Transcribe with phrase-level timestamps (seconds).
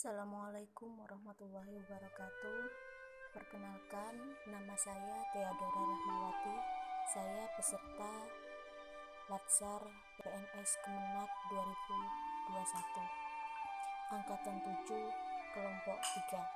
[0.00, 2.60] Assalamualaikum warahmatullahi wabarakatuh.
[3.36, 4.16] Perkenalkan,
[4.48, 6.56] nama saya Theodora Rahmawati.
[7.04, 8.08] Saya peserta
[9.28, 9.84] Latsar
[10.16, 14.16] PNS Kemenak 2021.
[14.16, 14.56] Angkatan
[14.88, 15.04] 7,
[15.52, 16.48] kelompok 3.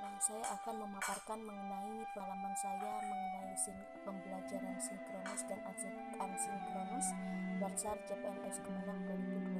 [0.00, 7.06] Nah, saya akan memaparkan mengenai pengalaman saya mengenai sin pembelajaran sinkronus dan asinkronus
[7.60, 9.53] Latsar CPNS Kemenak 2021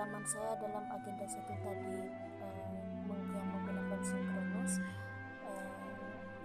[0.00, 2.08] pengalaman saya dalam agenda satu tadi
[2.40, 4.80] uh, yang menggunakan sinkronus
[5.44, 5.92] uh,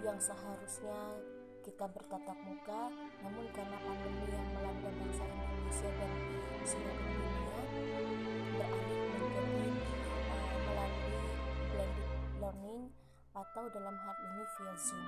[0.04, 1.24] yang seharusnya
[1.64, 2.92] kita bertatap muka
[3.24, 6.12] namun karena pandemi yang melanda bangsa Indonesia dan
[6.68, 7.48] seluruh dunia
[8.52, 9.64] beralih menjadi
[10.36, 11.16] uh, melalui
[11.72, 12.12] blended
[12.44, 12.84] learning
[13.40, 15.06] atau dalam hal ini via Zoom.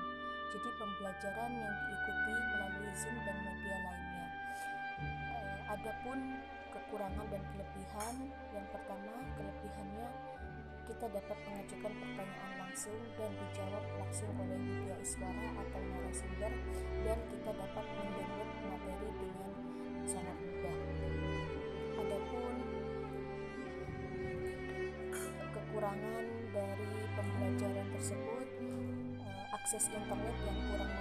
[0.55, 4.27] Jadi pembelajaran yang diikuti melalui Zoom dan media lainnya.
[5.67, 6.19] Adapun
[6.77, 8.15] kekurangan dan kelebihan.
[8.53, 10.07] Yang pertama, kelebihannya
[10.87, 16.53] kita dapat mengajukan pertanyaan langsung dan dijawab langsung oleh media iswara atau narasumber
[17.03, 19.51] dan kita dapat mendownload materi dengan
[20.07, 20.77] sangat mudah.
[21.97, 22.53] Adapun
[25.51, 28.47] kekurangan dari pembelajaran tersebut
[29.27, 30.96] eh, akses internet yang kurang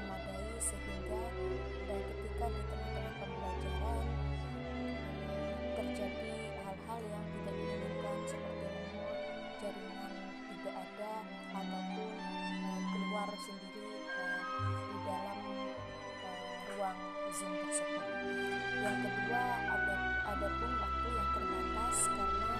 [17.36, 18.04] zoom tersebut.
[18.80, 22.56] Yang kedua ada ada pun waktu yang terbatas karena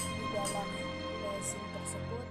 [0.00, 0.68] di dalam
[1.44, 2.26] zoom tersebut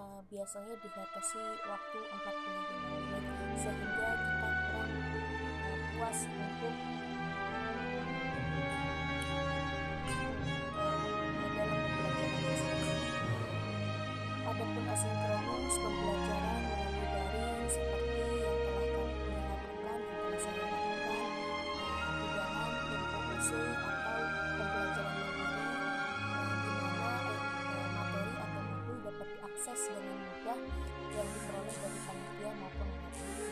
[0.00, 3.24] uh, biasanya dibatasi waktu 45 menit
[3.60, 7.03] sehingga kita kurang uh, puas untuk
[23.44, 24.24] Atau
[24.56, 27.12] pembelajaran mandiri di mana
[27.60, 30.58] eh, materi atau modul dapat diakses dengan mudah
[31.12, 33.43] yang diperoleh dari panitia maupun guru.